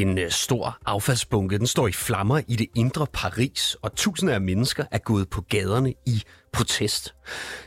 [0.00, 4.40] En øh, stor affaldsbunke den står i flammer i det indre Paris, og tusinder af
[4.40, 6.22] mennesker er gået på gaderne i
[6.52, 7.14] protest.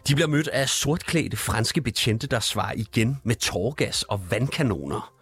[0.07, 5.13] De bliver mødt af sortklædte franske betjente, der svarer igen med tårgas og vandkanoner.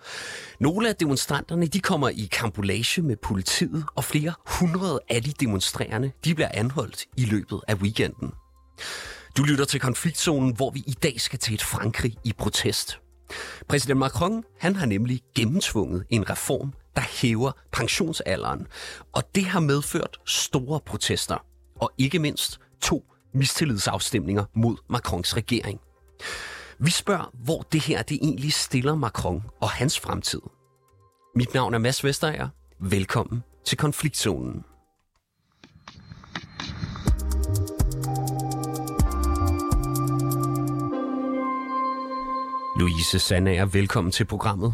[0.60, 6.12] Nogle af demonstranterne de kommer i kampolage med politiet, og flere hundrede af de demonstrerende
[6.26, 8.32] de bliver anholdt i løbet af weekenden.
[9.38, 13.00] Du lytter til konfliktzonen, hvor vi i dag skal til et Frankrig i protest.
[13.68, 18.68] Præsident Macron han har nemlig gennemtvunget en reform, der hæver pensionsalderen,
[19.14, 21.38] og det har medført store protester,
[21.76, 23.04] og ikke mindst to
[23.34, 25.80] mistillidsafstemninger mod Macrons regering.
[26.80, 30.42] Vi spørger, hvor det her det egentlig stiller Macron og hans fremtid.
[31.36, 32.50] Mit navn er Mads Vesterager.
[32.80, 34.64] Velkommen til Konfliktzonen.
[42.80, 44.74] Louise Sandager, velkommen til programmet.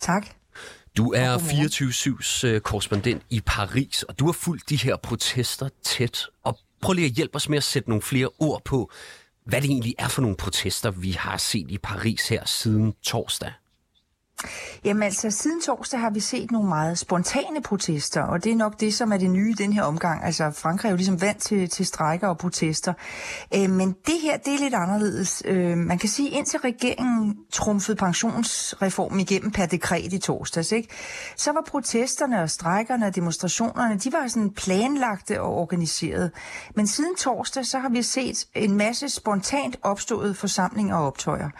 [0.00, 0.37] Tak.
[0.98, 6.26] Du er 24-7's øh, korrespondent i Paris, og du har fulgt de her protester tæt.
[6.44, 8.90] Og prøv lige at hjælpe os med at sætte nogle flere ord på,
[9.44, 13.52] hvad det egentlig er for nogle protester, vi har set i Paris her siden torsdag.
[14.84, 18.80] Jamen altså, siden torsdag har vi set nogle meget spontane protester, og det er nok
[18.80, 20.24] det, som er det nye i den her omgang.
[20.24, 22.92] Altså, Frankrig er jo ligesom vant til, til strækker og protester.
[23.54, 25.42] Øh, men det her, det er lidt anderledes.
[25.44, 30.88] Øh, man kan sige, indtil regeringen trumfede pensionsreformen igennem per dekret i torsdags, ikke?
[31.36, 36.30] så var protesterne og strækkerne og demonstrationerne, de var sådan planlagte og organiseret.
[36.74, 41.50] Men siden torsdag, så har vi set en masse spontant opstået forsamlinger og optøjer.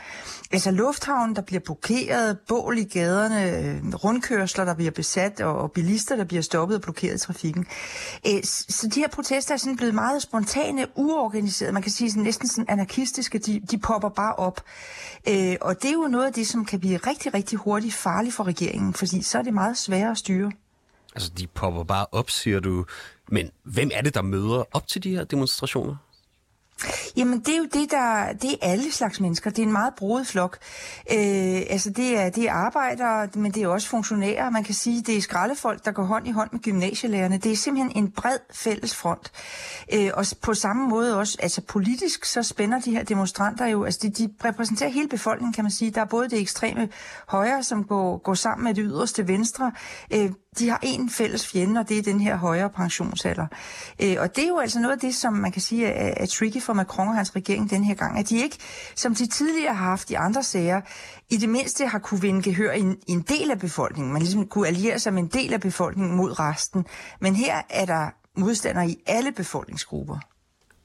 [0.52, 2.38] Altså lufthavnen, der bliver blokeret,
[2.68, 6.82] bål i gaderne, øh, rundkørsler, der bliver besat, og, og bilister, der bliver stoppet og
[6.82, 7.66] blokeret i trafikken.
[8.26, 12.22] Øh, så de her protester er sådan blevet meget spontane, uorganiserede, man kan sige sådan,
[12.22, 14.60] næsten sådan anarkistiske, de, de popper bare op.
[15.28, 18.34] Øh, og det er jo noget af det, som kan blive rigtig, rigtig hurtigt farligt
[18.34, 20.52] for regeringen, fordi så er det meget sværere at styre.
[21.14, 22.84] Altså, de popper bare op, siger du.
[23.28, 25.96] Men hvem er det, der møder op til de her demonstrationer?
[27.16, 29.50] Jamen, det er jo det, der, det er alle slags mennesker.
[29.50, 30.58] Det er en meget broet flok.
[31.12, 34.50] Øh, altså, det er, det er arbejdere, men det er også funktionærer.
[34.50, 37.38] Man kan sige, det er skraldefolk, der går hånd i hånd med gymnasielærerne.
[37.38, 39.32] Det er simpelthen en bred fælles front.
[39.92, 44.00] Øh, og på samme måde også, altså politisk, så spænder de her demonstranter jo, altså
[44.02, 45.90] de, de repræsenterer hele befolkningen, kan man sige.
[45.90, 46.88] Der er både det ekstreme
[47.28, 49.72] højre, som går, går sammen med det yderste venstre.
[50.14, 53.46] Øh, de har en fælles fjende, og det er den her højere pensionsalder.
[54.02, 56.26] Øh, og det er jo altså noget af det, som man kan sige er, er
[56.26, 58.56] tricky for Macron og hans regering den her gang, at de ikke,
[58.94, 60.80] som de tidligere har haft i andre sager,
[61.30, 64.12] i det mindste har kunne vinde gehør i en, i en del af befolkningen.
[64.12, 66.86] Man ligesom kunne alliere sig med en del af befolkningen mod resten.
[67.20, 70.18] Men her er der modstandere i alle befolkningsgrupper.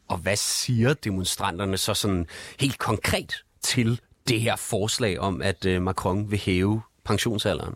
[0.08, 2.28] Og hvad siger demonstranterne så sådan
[2.60, 7.76] helt konkret til det her forslag om, at øh, Macron vil hæve pensionsalderen?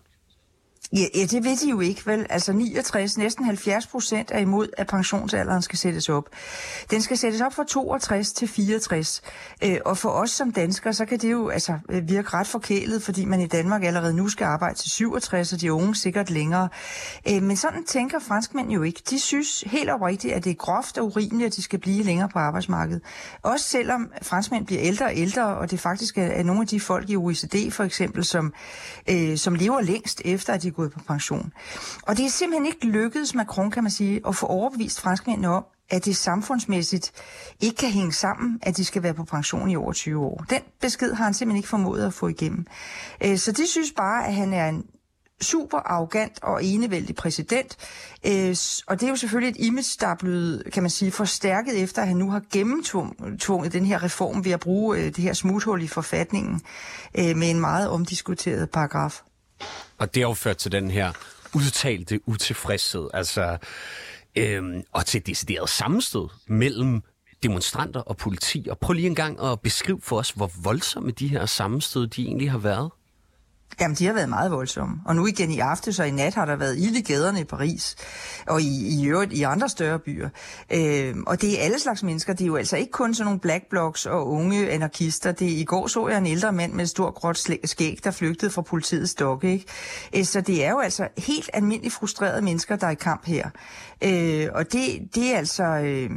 [0.93, 2.25] Ja, ja, det ved de jo ikke, vel?
[2.29, 6.29] Altså 69, næsten 70 procent er imod, at pensionsalderen skal sættes op.
[6.91, 9.21] Den skal sættes op fra 62 til 64.
[9.63, 13.03] Øh, og for os som danskere, så kan det jo altså, øh, virke ret forkælet,
[13.03, 16.69] fordi man i Danmark allerede nu skal arbejde til 67, og de unge sikkert længere.
[17.29, 19.01] Øh, men sådan tænker franskmænd jo ikke.
[19.09, 22.29] De synes helt oprigtigt, at det er groft og urimeligt, at de skal blive længere
[22.29, 23.01] på arbejdsmarkedet.
[23.41, 27.09] Også selvom franskmænd bliver ældre og ældre, og det faktisk er, nogle af de folk
[27.09, 28.53] i OECD for eksempel, som,
[29.09, 31.53] øh, som lever længst efter, at de gået på pension.
[32.01, 35.65] Og det er simpelthen ikke lykkedes Macron, kan man sige, at få overbevist franskmændene om,
[35.89, 37.11] at det samfundsmæssigt
[37.59, 40.45] ikke kan hænge sammen, at de skal være på pension i over 20 år.
[40.49, 42.65] Den besked har han simpelthen ikke formået at få igennem.
[43.23, 44.83] Øh, så de synes bare, at han er en
[45.41, 47.77] super arrogant og enevældig præsident.
[48.25, 48.55] Øh,
[48.87, 52.01] og det er jo selvfølgelig et image, der er blevet, kan man sige, forstærket efter,
[52.01, 55.81] at han nu har gennemtvunget den her reform ved at bruge øh, det her smuthul
[55.81, 56.61] i forfatningen
[57.17, 59.21] øh, med en meget omdiskuteret paragraf.
[59.99, 61.11] Og det har jo ført til den her
[61.55, 63.57] udtalte utilfredshed, altså,
[64.35, 67.01] øhm, og til decideret sammenstød mellem
[67.43, 68.67] demonstranter og politi.
[68.69, 72.25] Og prøv lige en gang at beskrive for os, hvor voldsomme de her sammenstød de
[72.25, 72.91] egentlig har været.
[73.81, 74.95] Jamen, de har været meget voldsomme.
[75.05, 77.43] Og nu igen i aftes og i nat har der været ild i gaderne i
[77.43, 77.95] Paris,
[78.47, 80.29] og i, i øvrigt i andre større byer.
[80.73, 82.33] Øh, og det er alle slags mennesker.
[82.33, 85.31] Det er jo altså ikke kun sådan nogle black blocs og unge anarkister.
[85.31, 88.51] Det, I går så jeg en ældre mand med et stort gråt skæg, der flygtede
[88.51, 89.51] fra politiets stokke.
[89.51, 89.65] Ikke?
[90.15, 93.49] Øh, så det er jo altså helt almindeligt frustrerede mennesker, der er i kamp her.
[94.03, 95.63] Øh, og det, det er altså...
[95.63, 96.09] Øh,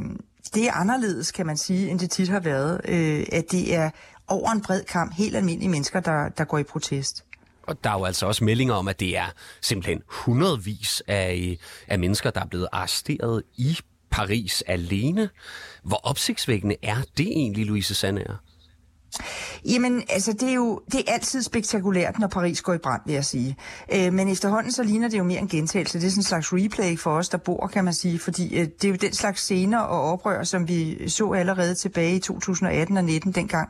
[0.53, 2.81] det er anderledes, kan man sige, end det tit har været.
[2.85, 3.89] Øh, at det er
[4.27, 7.25] over en bred kamp helt almindelige mennesker, der, der går i protest.
[7.71, 9.25] Og der er jo altså også meldinger om, at det er
[9.61, 11.57] simpelthen hundredvis af,
[11.87, 13.77] af mennesker, der er blevet arresteret i
[14.09, 15.29] Paris alene.
[15.83, 18.35] Hvor opsigtsvækkende er det egentlig, Louise Sandager?
[19.65, 23.13] Jamen, altså, det er jo det er altid spektakulært, når Paris går i brand, vil
[23.13, 23.55] jeg sige.
[23.93, 25.99] Øh, men efterhånden så ligner det jo mere en gentagelse.
[25.99, 28.67] Det er sådan en slags replay for os, der bor, kan man sige, fordi øh,
[28.81, 32.97] det er jo den slags scener og oprør, som vi så allerede tilbage i 2018
[32.97, 33.69] og 19 dengang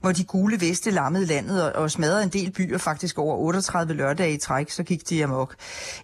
[0.00, 3.94] hvor de gule veste lammede landet og, og smadrede en del byer faktisk over 38
[3.94, 5.54] lørdage i træk, så gik de amok.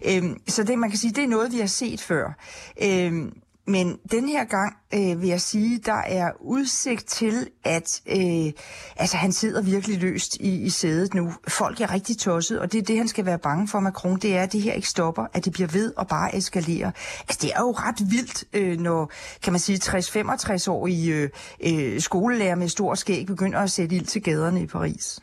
[0.05, 2.37] Øhm, så det, man kan sige, det er noget, vi har set før.
[2.83, 3.33] Øhm,
[3.67, 8.51] men den her gang øh, vil jeg sige, der er udsigt til, at øh,
[8.95, 11.33] altså, han sidder virkelig løst i, i sædet nu.
[11.47, 14.19] Folk er rigtig tosset, og det er det, han skal være bange for, Macron.
[14.19, 16.91] Det er, at det her ikke stopper, at det bliver ved og bare eskalerer.
[17.19, 19.11] Altså, det er jo ret vildt, øh, når,
[19.43, 21.29] kan man sige, 60-65 år i øh,
[21.65, 25.19] øh, skolelærer med stor skæg begynder at sætte ild til gaderne i Paris.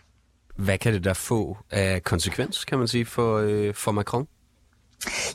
[0.56, 4.26] Hvad kan det der få af konsekvens, kan man sige, for, øh, for Macron?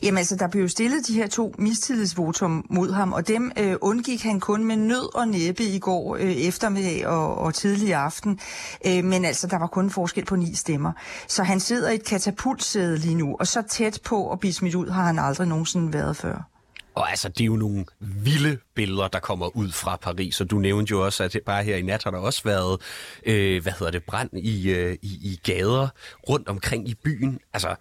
[0.02, 4.22] Jamen altså, der blev stillet de her to mistillidsvotum mod ham, og dem øh, undgik
[4.22, 8.40] han kun med nød og næppe i går øh, eftermiddag og, og tidlig aften.
[8.86, 10.92] Øh, men altså, der var kun forskel på ni stemmer.
[11.26, 14.74] Så han sidder i et katapultsæde lige nu, og så tæt på at blive smidt
[14.74, 16.48] ud har han aldrig nogensinde været før.
[16.94, 20.58] Og altså, det er jo nogle vilde billeder, der kommer ud fra Paris, og du
[20.58, 22.80] nævnte jo også, at bare her i nat har der også været,
[23.26, 25.88] øh, hvad hedder det, brand i, øh, i, i gader
[26.28, 27.38] rundt omkring i byen.
[27.52, 27.74] Altså,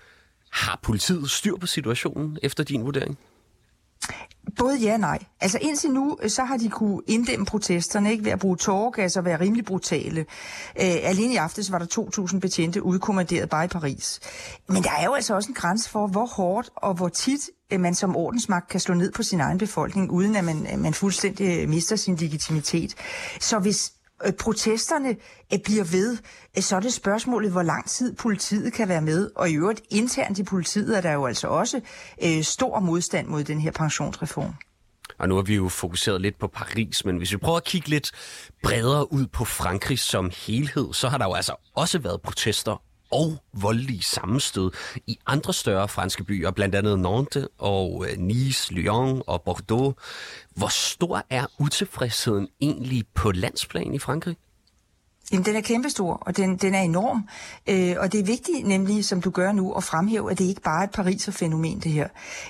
[0.51, 3.17] har politiet styr på situationen efter din vurdering?
[4.57, 5.19] Både ja og nej.
[5.41, 9.17] Altså indtil nu, øh, så har de kunne inddæmme protesterne, ikke ved at bruge tårgas
[9.17, 10.19] og være rimelig brutale.
[10.81, 11.85] Øh, alene i aftes var der
[12.33, 14.19] 2.000 betjente udkommanderet bare i Paris.
[14.67, 17.79] Men der er jo altså også en grænse for, hvor hårdt og hvor tit øh,
[17.79, 20.93] man som ordensmagt kan slå ned på sin egen befolkning, uden at man, øh, man
[20.93, 22.95] fuldstændig mister sin legitimitet.
[23.39, 23.91] Så hvis
[24.25, 25.15] Øh, protesterne
[25.53, 26.17] øh, bliver ved,
[26.57, 29.31] øh, så er det spørgsmålet, hvor lang tid politiet kan være med.
[29.35, 31.81] Og i øvrigt internt i politiet er der jo altså også
[32.23, 34.53] øh, stor modstand mod den her pensionsreform.
[35.19, 37.89] Og nu har vi jo fokuseret lidt på Paris, men hvis vi prøver at kigge
[37.89, 38.11] lidt
[38.63, 42.81] bredere ud på Frankrig som helhed, så har der jo altså også været protester
[43.12, 44.71] og voldelige sammenstød
[45.07, 49.95] i andre større franske byer, blandt andet Nantes og øh, Nice, Lyon og Bordeaux.
[50.56, 54.38] Hvor stor er utilfredsheden egentlig på landsplan i Frankrig?
[55.31, 57.27] Jamen, den er kæmpestor, og den, den er enorm.
[57.69, 60.62] Øh, og det er vigtigt, nemlig, som du gør nu, at fremhæve, at det ikke
[60.62, 62.07] bare er et Pariser-fænomen, det her.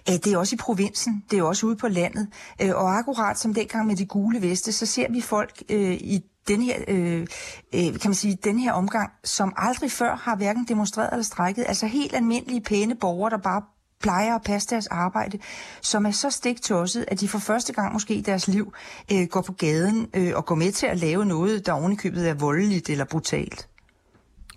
[0.09, 2.27] Øh, det er også i provinsen, det er også ude på landet.
[2.61, 6.21] Øh, og akkurat som dengang med de gule veste, så ser vi folk øh, i
[6.47, 7.27] den her, øh,
[7.73, 11.65] øh, kan man sige, den her omgang, som aldrig før har hverken demonstreret eller strækket.
[11.67, 13.61] Altså helt almindelige, pæne borgere, der bare
[14.01, 15.39] plejer at passe deres arbejde,
[15.81, 18.73] som er så stiktosset, at de for første gang måske i deres liv
[19.11, 22.33] øh, går på gaden øh, og går med til at lave noget, der ovenikøbet er
[22.33, 23.67] voldeligt eller brutalt.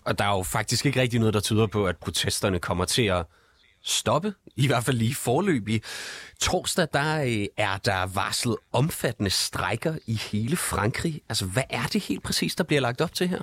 [0.04, 3.02] Og der er jo faktisk ikke rigtig noget, der tyder på, at protesterne kommer til
[3.02, 3.26] at
[3.84, 5.82] stoppe, i hvert fald lige forløbig.
[6.40, 11.20] Torsdag der øh, er der varslet omfattende strejker i hele Frankrig.
[11.28, 13.42] Altså, hvad er det helt præcis, der bliver lagt op til her?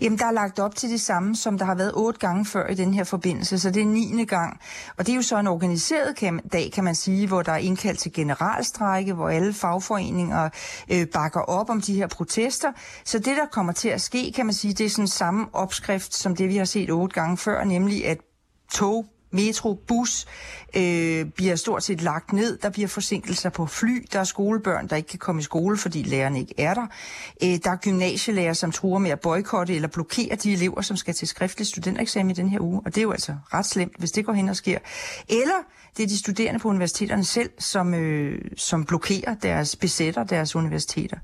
[0.00, 2.66] Jamen, der er lagt op til det samme, som der har været otte gange før
[2.66, 4.60] i den her forbindelse, så det er niende gang.
[4.96, 7.98] Og det er jo så en organiseret dag, kan man sige, hvor der er indkaldt
[8.00, 10.48] til generalstrække, hvor alle fagforeninger
[10.92, 12.72] øh, bakker op om de her protester.
[13.04, 16.14] Så det, der kommer til at ske, kan man sige, det er sådan samme opskrift,
[16.14, 18.18] som det, vi har set otte gange før, nemlig at
[18.72, 20.26] tog metro, bus
[20.76, 22.58] øh, bliver stort set lagt ned.
[22.58, 24.06] Der bliver forsinkelser på fly.
[24.12, 26.86] Der er skolebørn, der ikke kan komme i skole, fordi lærerne ikke er der.
[27.42, 31.14] Øh, der er gymnasielærer, som truer med at boykotte eller blokere de elever, som skal
[31.14, 32.80] til skriftlig studentereksamen i den her uge.
[32.84, 34.78] Og det er jo altså ret slemt, hvis det går hen og sker.
[35.28, 35.64] Eller
[35.96, 41.16] det er de studerende på universiteterne selv, som, øh, som blokerer deres, besætter deres universiteter.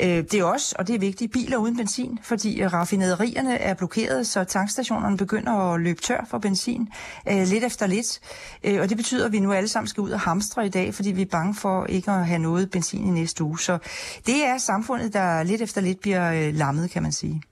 [0.00, 4.26] Øh, det er også, og det er vigtigt, biler uden benzin, fordi raffinaderierne er blokeret,
[4.26, 6.88] så tankstationerne begynder at løbe tør for benzin
[7.28, 8.20] øh, Øh, lidt efter lidt.
[8.64, 10.94] Øh, og det betyder, at vi nu alle sammen skal ud og hamstre i dag,
[10.94, 13.58] fordi vi er bange for ikke at have noget benzin i næste uge.
[13.58, 13.78] Så
[14.26, 17.42] det er samfundet, der lidt efter lidt bliver øh, lammet, kan man sige.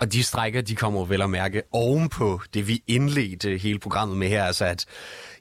[0.00, 4.28] Og de strækker, de kommer vel at mærke ovenpå det, vi indledte hele programmet med
[4.28, 4.86] her, altså at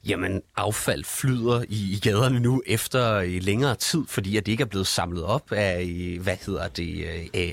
[0.05, 4.61] jamen, affald flyder i, i gaderne nu efter i længere tid, fordi at det ikke
[4.61, 7.05] er blevet samlet op af, øh, hvad hedder det,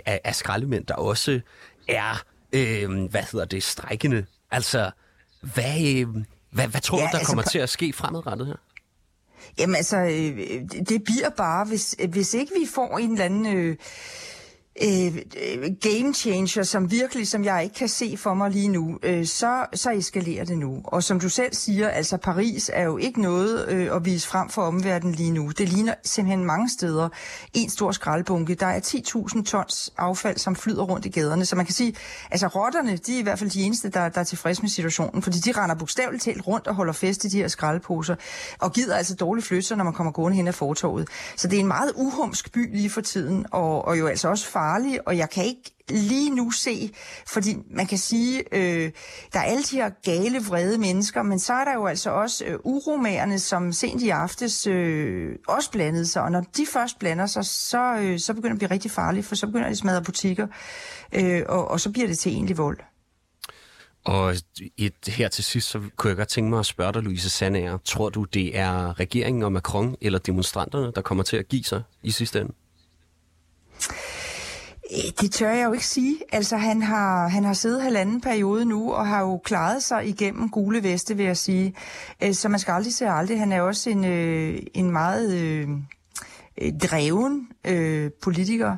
[0.07, 1.41] af, af skraldemænd, der også
[1.89, 2.23] er,
[2.53, 4.25] øh, hvad hedder det, strækkende.
[4.51, 4.91] Altså,
[5.41, 6.07] hvad, øh,
[6.57, 8.55] hvad, hvad tror ja, du, der altså, kommer til at ske fremadrettet her?
[9.59, 10.39] Jamen altså, øh,
[10.89, 13.57] det bliver bare, hvis, hvis ikke vi får en eller anden...
[13.57, 13.77] Øh,
[14.83, 18.99] Øh, øh, game changer, som virkelig, som jeg ikke kan se for mig lige nu,
[19.03, 20.81] øh, så, så eskalerer det nu.
[20.85, 24.49] Og som du selv siger, altså Paris er jo ikke noget øh, at vise frem
[24.49, 25.51] for omverdenen lige nu.
[25.51, 27.09] Det ligner simpelthen mange steder
[27.55, 28.55] en stor skraldbunke.
[28.55, 31.47] Der er 10.000 tons affald, som flyder rundt i gaderne.
[31.47, 31.95] Så man kan sige,
[32.31, 35.23] altså rotterne, de er i hvert fald de eneste, der, der er tilfredse med situationen,
[35.23, 38.15] fordi de render bogstaveligt talt rundt og holder fest i de her skraldposer,
[38.59, 41.09] og gider altså dårligt flytte når man kommer gående hen ad fortorvet.
[41.37, 44.47] Så det er en meget uhumsk by lige for tiden, og, og jo altså også
[44.47, 46.91] far farlig, og jeg kan ikke lige nu se,
[47.27, 48.91] fordi man kan sige, øh,
[49.33, 52.45] der er alle de her gale, vrede mennesker, men så er der jo altså også
[52.45, 57.27] øh, uromagerne, som sent i aftes øh, også blandede sig, og når de først blander
[57.27, 59.79] sig, så, øh, så begynder det at blive rigtig farligt, for så begynder de at
[59.79, 60.47] smadre butikker,
[61.13, 62.79] øh, og, og så bliver det til egentlig vold.
[64.05, 64.35] Og
[64.77, 67.79] et, her til sidst, så kunne jeg godt tænke mig at spørge dig, Louise Sandager.
[67.85, 71.83] Tror du, det er regeringen og Macron eller demonstranterne, der kommer til at give sig
[72.03, 72.53] i sidste ende?
[74.91, 76.19] Øh, det tør jeg jo ikke sige.
[76.33, 80.49] Altså, han har, han har siddet halvanden periode nu, og har jo klaret sig igennem
[80.49, 81.75] gule veste, vil jeg sige.
[82.23, 83.39] Øh, så man skal aldrig se aldrig.
[83.39, 85.35] Han er også en, øh, en meget...
[85.35, 85.69] Øh,
[86.61, 88.77] øh, dreven øh, politiker.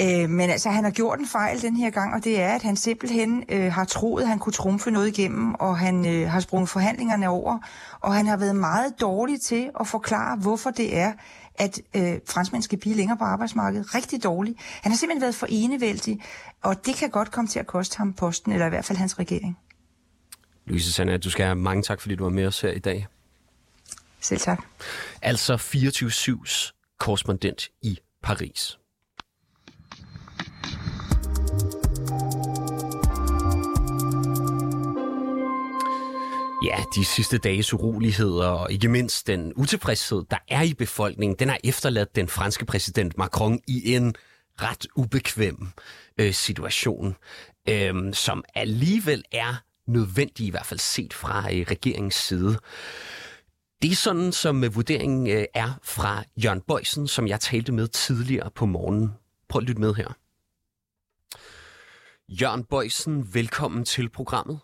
[0.00, 2.62] Øh, men altså, han har gjort en fejl den her gang, og det er, at
[2.62, 6.40] han simpelthen øh, har troet, at han kunne trumfe noget igennem, og han øh, har
[6.40, 7.58] sprunget forhandlingerne over,
[8.00, 11.12] og han har været meget dårlig til at forklare, hvorfor det er,
[11.54, 13.94] at øh, franskmænd skal blive længere på arbejdsmarkedet.
[13.94, 14.54] Rigtig dårlig.
[14.58, 16.20] Han har simpelthen været for enevældig,
[16.62, 19.18] og det kan godt komme til at koste ham posten, eller i hvert fald hans
[19.18, 19.58] regering.
[20.66, 23.06] Louise Sanna, du skal have mange tak, fordi du var med os her i dag.
[24.20, 24.64] Selv tak.
[25.22, 28.78] Altså 24-7's korrespondent i Paris.
[36.64, 41.48] Ja, de sidste dages uroligheder og ikke mindst den utilfredshed, der er i befolkningen, den
[41.48, 44.14] har efterladt den franske præsident Macron i en
[44.62, 45.56] ret ubekvem
[46.20, 47.16] øh, situation,
[47.68, 52.58] øh, som alligevel er nødvendig, i hvert fald set fra øh, regeringens side.
[53.82, 57.88] Det er sådan, som øh, vurderingen øh, er fra Jørgen Bøjsen, som jeg talte med
[57.88, 59.14] tidligere på morgenen.
[59.48, 60.08] Prøv at lytte med her.
[62.28, 64.58] Jørgen Bøjsen, velkommen til programmet.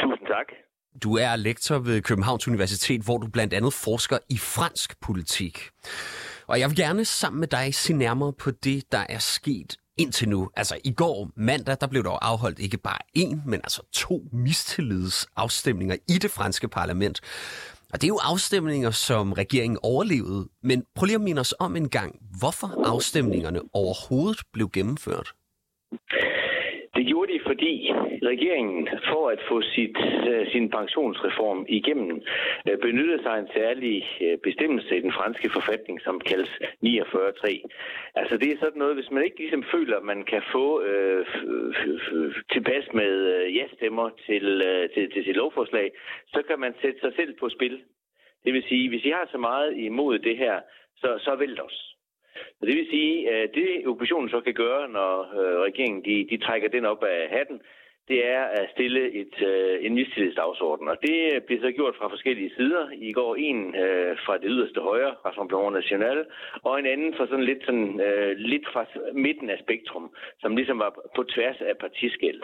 [0.00, 0.67] Tusind tak.
[1.02, 5.70] Du er lektor ved Københavns Universitet, hvor du blandt andet forsker i fransk politik.
[6.46, 10.28] Og jeg vil gerne sammen med dig se nærmere på det, der er sket indtil
[10.28, 10.50] nu.
[10.56, 15.96] Altså i går mandag, der blev der afholdt ikke bare én, men altså to mistillidsafstemninger
[16.08, 17.20] i det franske parlament.
[17.92, 20.48] Og det er jo afstemninger, som regeringen overlevede.
[20.62, 25.32] Men prøv lige at minde os om en gang, hvorfor afstemningerne overhovedet blev gennemført.
[27.50, 27.92] Fordi
[28.32, 29.96] regeringen, for at få sit,
[30.30, 32.22] øh, sin pensionsreform igennem,
[32.68, 36.50] øh, benyttede sig af en særlig øh, bestemmelse i den franske forfatning, som kaldes
[36.82, 37.68] 49.3.
[38.14, 41.26] Altså det er sådan noget, hvis man ikke ligesom føler, at man kan få øh,
[42.52, 43.12] tilpas med
[43.58, 44.46] ja-stemmer til,
[44.94, 45.92] til, til sit lovforslag,
[46.34, 47.82] så kan man sætte sig selv på spil.
[48.44, 50.60] Det vil sige, hvis I har så meget imod det her,
[50.96, 51.97] så, så vælg os.
[52.60, 56.44] Og det vil sige, at det oppositionen så kan gøre, når øh, regeringen de, de
[56.44, 57.60] trækker den op af hatten,
[58.08, 60.88] det er at stille et, øh, en mistillidsdagsorden.
[60.88, 62.88] Og det bliver så gjort fra forskellige sider.
[63.08, 66.24] I går en øh, fra det yderste højre, Rassemblement National,
[66.62, 70.78] og en anden fra sådan lidt, sådan, øh, lidt fra midten af spektrum, som ligesom
[70.78, 72.40] var på tværs af partiskæld.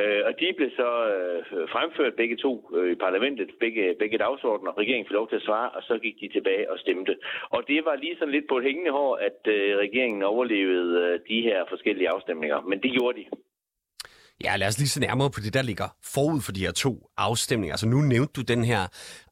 [0.00, 4.78] Øh, og de blev så øh, fremført begge to øh, i parlamentet, begge, begge dagsordner.
[4.78, 7.16] Regeringen fik lov til at svare, og så gik de tilbage og stemte.
[7.50, 11.20] Og det var lige sådan lidt på et hængende hår, at øh, regeringen overlevede øh,
[11.28, 12.60] de her forskellige afstemninger.
[12.60, 13.26] Men det gjorde de.
[14.44, 17.10] Ja, lad os lige se nærmere på det, der ligger forud for de her to
[17.16, 17.74] afstemninger.
[17.74, 18.86] Altså nu nævnte du den her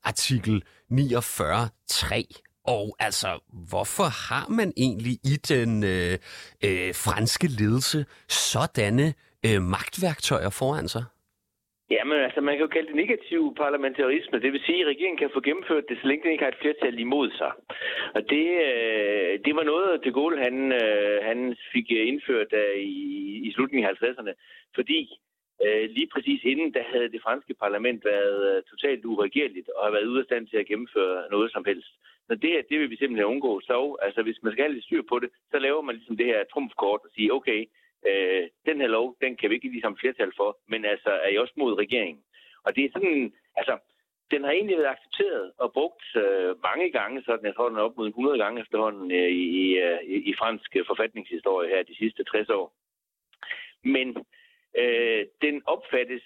[0.04, 2.61] artikel 49.3.
[2.66, 6.18] Og altså, hvorfor har man egentlig i den øh,
[6.64, 9.14] øh, franske ledelse sådanne
[9.46, 11.04] øh, magtværktøjer foran sig?
[11.91, 14.41] Jamen, altså, man kan jo kalde det negativ parlamentarisme.
[14.41, 16.62] Det vil sige, at regeringen kan få gennemført det, så længe den ikke har et
[16.62, 17.53] flertal imod sig.
[18.14, 23.03] Og det, øh, det var noget, de Gaulle han, øh, han fik indført øh, i,
[23.49, 24.33] i slutningen af 50'erne,
[24.75, 25.00] fordi
[25.64, 29.93] øh, lige præcis inden, der havde det franske parlament været øh, totalt uregerligt og har
[29.93, 31.93] været ude af stand til at gennemføre noget som helst.
[32.29, 33.61] Så det, det vil vi simpelthen undgå.
[33.61, 36.26] Så altså, hvis man skal have lidt styr på det, så laver man ligesom det
[36.26, 37.61] her trumfkort og siger, okay,
[38.11, 41.37] øh, den her lov, den kan vi ikke ligesom flertal for, men altså er I
[41.37, 42.23] også mod regeringen?
[42.64, 43.78] Og det er sådan, altså,
[44.30, 47.78] den har egentlig været accepteret og brugt øh, mange gange, så den, jeg tror, den
[47.78, 49.99] er op mod 100 gange efterhånden øh, i, i, øh,
[50.30, 52.75] i fransk øh, forfatningshistorie her de sidste 60 år.
[53.84, 54.08] Men
[54.78, 56.23] øh, den opfattes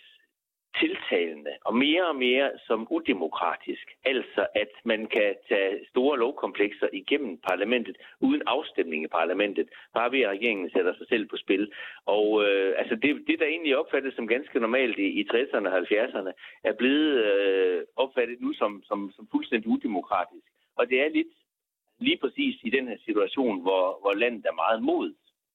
[0.80, 3.86] tiltalende og mere og mere som udemokratisk.
[4.04, 10.20] Altså at man kan tage store lovkomplekser igennem parlamentet uden afstemning i parlamentet, bare ved
[10.20, 11.72] at regeringen sætter sig selv på spil.
[12.06, 15.78] Og øh, altså det, det, der egentlig opfattes som ganske normalt i, i 60'erne og
[15.78, 16.32] 70'erne,
[16.64, 20.44] er blevet øh, opfattet nu som, som, som fuldstændig udemokratisk.
[20.76, 21.34] Og det er lidt
[21.98, 25.08] lige præcis i den her situation, hvor, hvor landet er meget mod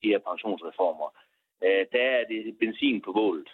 [0.03, 1.09] de her pensionsreformer.
[1.63, 3.49] Øh, der er det benzin på bålet.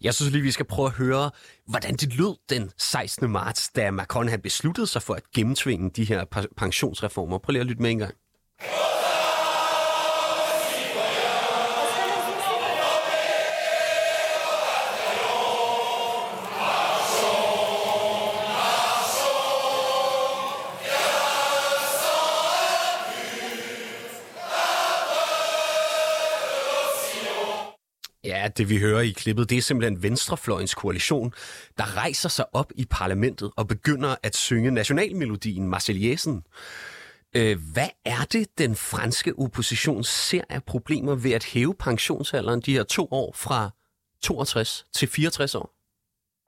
[0.00, 1.30] Jeg synes lige, vi skal prøve at høre,
[1.66, 3.30] hvordan det lød den 16.
[3.30, 6.24] marts, da Macron havde besluttet sig for at gennemtvinge de her
[6.56, 7.38] pensionsreformer.
[7.38, 8.14] Prøv lige at lytte med en gang.
[28.58, 31.28] Det vi hører i klippet, det er simpelthen Venstrefløjens koalition,
[31.78, 36.44] der rejser sig op i parlamentet og begynder at synge nationalmelodien Marseillesen.
[37.36, 42.76] Øh, hvad er det, den franske opposition ser af problemer ved at hæve pensionsalderen de
[42.76, 43.70] her to år fra
[44.22, 45.68] 62 til 64 år?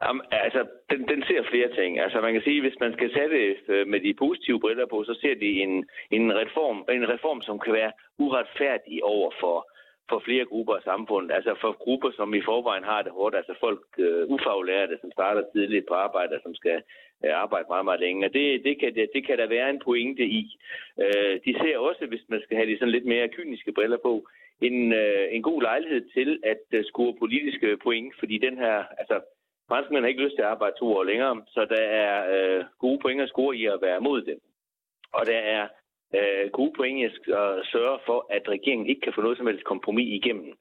[0.03, 1.91] Jamen, altså, den, den ser flere ting.
[2.05, 3.37] Altså, man kan sige, hvis man skal sætte
[3.69, 5.75] øh, med de positive briller på, så ser de en,
[6.11, 9.57] en, reform, en reform, som kan være uretfærdig over for,
[10.09, 11.35] for flere grupper af samfundet.
[11.35, 13.35] Altså for grupper, som i forvejen har det hårdt.
[13.37, 16.83] Altså folk øh, ufaglærte, som starter tidligt på arbejde, som skal
[17.25, 18.29] øh, arbejde meget, meget længe.
[18.29, 20.59] Det, det, kan, det, det kan der være en pointe i.
[21.03, 24.27] Øh, de ser også, hvis man skal have de sådan lidt mere kyniske briller på,
[24.61, 29.21] en, øh, en god lejlighed til at øh, score politiske point, fordi den her, altså
[29.69, 32.99] franskmænd har ikke lyst til at arbejde to år længere, så der er øh, gode
[32.99, 34.39] point at score i at være mod dem.
[35.13, 35.69] Og der er
[36.19, 37.13] øh, gode point at
[37.73, 40.53] sørge for, at regeringen ikke kan få noget som helst kompromis igennem.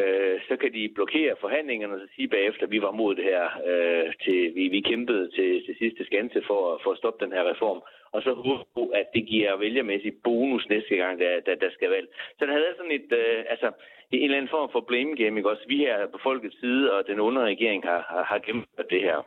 [0.00, 3.24] Øh, så kan de blokere forhandlingerne og så sige bagefter, at vi var mod det
[3.24, 3.44] her.
[3.70, 7.44] Øh, til, vi, vi kæmpede til, til sidste skanse for, for at stoppe den her
[7.52, 7.80] reform.
[8.14, 11.88] Og så håber på, at det giver vælgermæssig bonus næste gang, der, der, der skal
[11.90, 12.08] valg.
[12.38, 13.68] Så der havde sådan et, øh, altså,
[14.10, 15.50] en eller anden form for blame game, ikke?
[15.50, 19.02] Også vi her på folkets side, og den under regering har, har, har gennemført det
[19.08, 19.18] her.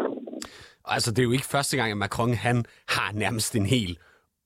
[0.85, 2.57] Altså, det er jo ikke første gang, at Macron han
[2.95, 3.91] har nærmest en hel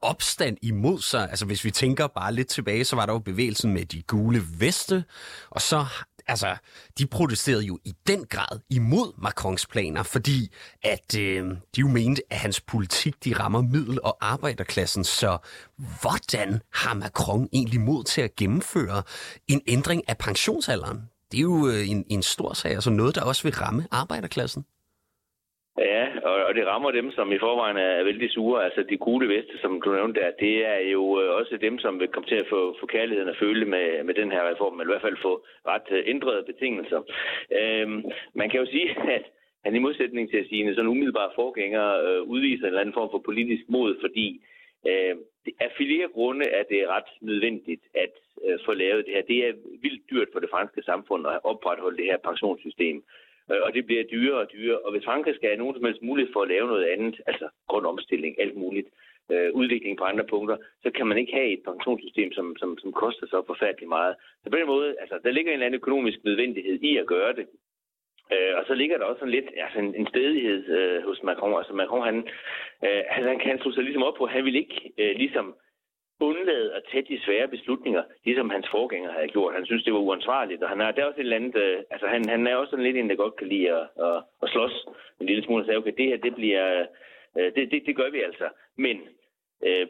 [0.02, 1.30] opstand imod sig.
[1.30, 4.44] Altså hvis vi tænker bare lidt tilbage, så var der jo bevægelsen med de gule
[4.60, 5.04] veste,
[5.50, 5.86] og så
[6.30, 6.56] altså,
[6.98, 10.52] de protesterede jo i den grad imod Macrons planer, fordi
[10.84, 15.04] at øh, de jo mente, at hans politik de rammer middel- og arbejderklassen.
[15.04, 15.38] Så
[16.02, 19.04] hvordan har Macron egentlig mod til at gennemføre
[19.48, 21.02] en ændring af pensionsalderen?
[21.32, 24.66] Det er jo øh, en, en stor sag, altså noget, der også vil ramme arbejderklassen.
[25.80, 28.64] Ja, og, og det rammer dem, som i forvejen er vældig sure.
[28.66, 32.00] Altså de gule veste, som du nævnte der, det er jo øh, også dem, som
[32.00, 34.92] vil komme til at få, få kærligheden at føle med, med den her reform, eller
[34.92, 37.02] i hvert fald få ret øh, ændrede betingelser.
[37.60, 39.26] Øhm, man kan jo sige, at
[39.64, 43.22] han i modsætning til sine sådan umiddelbare forgængere øh, udviser en eller anden form for
[43.26, 44.42] politisk mod, fordi
[44.88, 45.16] øh,
[45.60, 48.14] af flere grunde er det ret nødvendigt at
[48.46, 49.22] øh, få lavet det her.
[49.22, 53.04] Det er vildt dyrt for det franske samfund at opretholde det her pensionssystem.
[53.52, 54.80] Øh, og det bliver dyrere og dyrere.
[54.80, 57.50] Og hvis Frankrig skal have nogen som helst mulighed for at lave noget andet, altså
[57.68, 58.90] grøn omstilling, alt muligt,
[59.32, 62.92] øh, udvikling på andre punkter, så kan man ikke have et pensionssystem, som, som, som
[62.94, 64.16] koster så forfærdeligt meget.
[64.44, 67.34] Så på den måde, altså, der ligger en eller anden økonomisk nødvendighed i at gøre
[67.34, 67.48] det.
[68.34, 71.58] Øh, og så ligger der også sådan lidt altså en, en stedighed øh, hos Macron.
[71.58, 72.18] Altså Macron, han,
[72.86, 75.56] øh, han, han kan sig ligesom op på, at han vil ikke øh, ligesom
[76.20, 79.54] undlade at tage de svære beslutninger, ligesom hans forgænger havde gjort.
[79.54, 81.84] Han synes, det var uansvarligt, og han er, der er også et eller andet, øh,
[81.90, 84.50] altså han, han er også sådan lidt en, der godt kan lide at, at, at
[84.50, 84.86] slås
[85.20, 86.86] en lille smule og sige, okay, det her, det bliver,
[87.38, 88.50] øh, det, det, det gør vi altså.
[88.78, 88.98] Men
[89.64, 89.88] øh,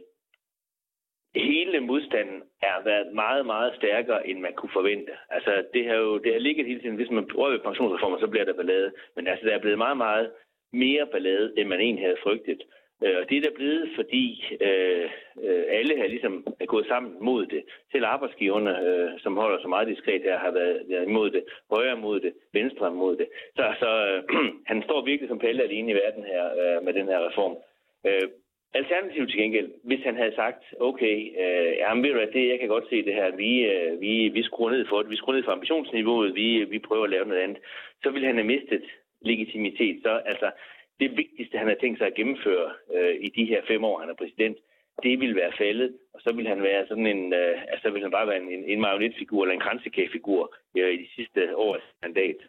[1.35, 5.11] hele modstanden er været meget, meget stærkere, end man kunne forvente.
[5.29, 8.27] Altså, det har jo det har ligget hele tiden, hvis man prøver ved pensionsreformer, så
[8.27, 8.91] bliver der ballade.
[9.15, 10.31] Men altså, der er blevet meget, meget
[10.73, 12.61] mere ballade, end man egentlig havde frygtet.
[13.03, 14.25] Øh, og det er der blevet, fordi
[14.61, 15.09] øh,
[15.43, 17.63] øh, alle har ligesom er gået sammen mod det.
[17.91, 21.43] Selv arbejdsgiverne, øh, som holder så meget diskret her, har været, været imod det.
[21.71, 23.27] Højre mod det, venstre mod det.
[23.55, 24.23] Så, så øh,
[24.71, 27.57] han står virkelig som pelle alene i verden her øh, med den her reform.
[28.05, 28.29] Øh,
[28.73, 32.59] Alternativt til gengæld, hvis han havde sagt, okay, øh, jamen ved du hvad, det, jeg
[32.59, 35.35] kan godt se det her, vi, øh, vi, vi skruer ned for det, vi skruer
[35.35, 37.57] ned for ambitionsniveauet, vi, vi prøver at lave noget andet,
[38.03, 38.83] så ville han have mistet
[39.21, 39.99] legitimitet.
[40.03, 40.51] Så altså,
[40.99, 44.09] det vigtigste, han har tænkt sig at gennemføre øh, i de her fem år, han
[44.09, 44.57] er præsident,
[45.03, 48.11] det vil være faldet, og så vil han være sådan en, øh, altså vil han
[48.11, 50.41] bare være en, en marionetfigur eller en kransekagefigur
[50.77, 52.39] øh, i de sidste års mandat.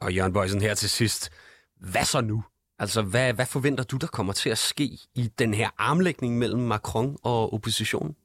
[0.00, 1.22] Og Jørgen Bøjsen her til sidst.
[1.92, 2.38] Hvad så nu?
[2.78, 6.60] Altså, hvad, hvad forventer du, der kommer til at ske i den her armlægning mellem
[6.60, 8.16] Macron og oppositionen?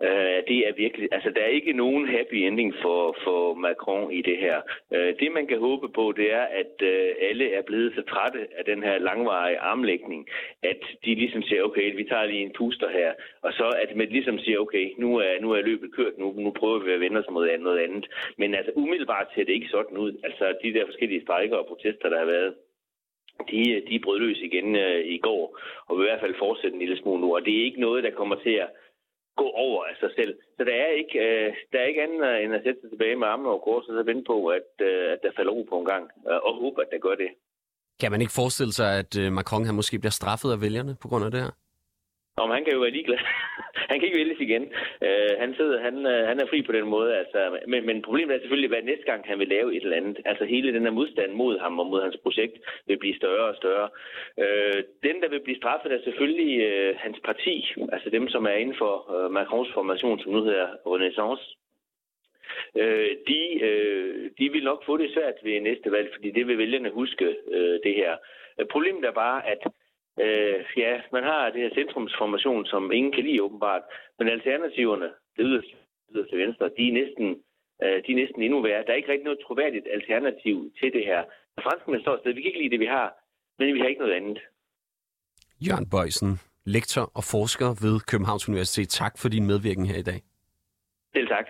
[0.00, 4.22] Uh, det er virkelig, altså der er ikke nogen happy ending for, for Macron i
[4.22, 4.60] det her.
[4.90, 8.46] Uh, det man kan håbe på, det er, at uh, alle er blevet så trætte
[8.58, 10.28] af den her langvarige armlægning,
[10.62, 14.08] at de ligesom siger, okay, vi tager lige en puster her, og så at man
[14.08, 17.20] ligesom siger, okay, nu er, nu er løbet kørt, nu, nu prøver vi at vende
[17.20, 18.06] os mod noget andet.
[18.36, 20.12] Men altså umiddelbart ser det ikke sådan ud.
[20.24, 22.54] Altså de der forskellige strækker og protester, der har været,
[23.50, 26.80] de, de brød løs igen øh, i går, og vil i hvert fald fortsætte en
[26.80, 27.34] lille smule nu.
[27.34, 28.68] Og det er ikke noget, der kommer til at
[29.42, 30.32] gå over af sig selv.
[30.56, 33.16] Så der er ikke, øh, der er ikke andet øh, end at sætte sig tilbage
[33.16, 35.76] med armene over kors, og så vente på, at, øh, at der falder ro på
[35.80, 37.30] en gang, øh, og håbe, at der gør det.
[38.00, 41.08] Kan man ikke forestille sig, at øh, Macron han måske bliver straffet af vælgerne på
[41.08, 41.52] grund af det her?
[42.44, 43.18] Om han kan jo være ligeglad.
[43.90, 44.64] han kan ikke vælges igen.
[45.06, 47.16] Øh, han, sidder, han, øh, han er fri på den måde.
[47.16, 50.18] Altså, men, men problemet er selvfølgelig, hvad næste gang han vil lave et eller andet.
[50.24, 53.56] Altså hele den her modstand mod ham og mod hans projekt vil blive større og
[53.56, 53.88] større.
[54.42, 57.74] Øh, den, der vil blive straffet, er selvfølgelig øh, hans parti.
[57.92, 61.44] Altså dem, som er inden for øh, Macrons formation, som nu hedder Renaissance.
[62.76, 66.58] øh, de, øh, de vil nok få det svært ved næste valg, fordi det vil
[66.58, 68.16] vælgerne huske øh, det her.
[68.60, 69.58] Øh, problemet er bare, at
[70.26, 73.82] øh, ja, man har det her centrumsformation, som ingen kan lide åbenbart,
[74.18, 75.74] men alternativerne, det yderste,
[76.14, 77.26] yderste venstre, de er næsten
[77.82, 78.84] øh, de er næsten endnu værre.
[78.84, 81.20] Der er ikke rigtig noget troværdigt alternativ til det her.
[81.66, 83.08] Franskmænd står sted, vi kan ikke lide det, vi har,
[83.58, 84.38] men vi har ikke noget andet.
[85.66, 86.32] Jørgen Bøjsen,
[86.64, 88.88] lektor og forsker ved Københavns Universitet.
[88.88, 90.20] Tak for din medvirken her i dag.
[91.14, 91.46] Selv tak.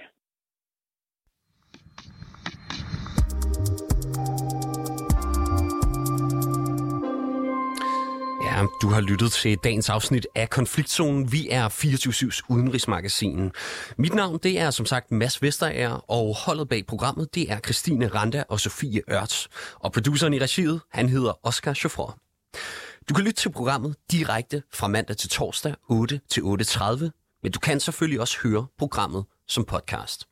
[8.58, 11.32] Ja, du har lyttet til dagens afsnit af Konfliktzonen.
[11.32, 13.52] Vi er 24-7's udenrigsmagasin.
[13.96, 18.08] Mit navn det er som sagt Mads Vesterager, og holdet bag programmet det er Christine
[18.08, 19.48] Randa og Sofie Ørts.
[19.74, 22.18] Og produceren i regiet, han hedder Oscar Chauffeur.
[23.08, 27.58] Du kan lytte til programmet direkte fra mandag til torsdag 8 til 8.30, men du
[27.58, 30.27] kan selvfølgelig også høre programmet som podcast.